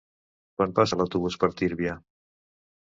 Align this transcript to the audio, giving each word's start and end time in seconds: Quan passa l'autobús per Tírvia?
Quan 0.61 0.73
passa 0.79 0.99
l'autobús 1.01 1.39
per 1.45 1.51
Tírvia? 1.63 1.97